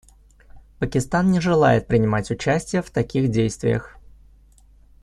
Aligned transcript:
Пакистан 0.79 1.29
не 1.29 1.39
желает 1.39 1.85
принимать 1.85 2.31
участие 2.31 2.81
в 2.81 2.89
таких 2.89 3.29
действиях. 3.29 3.99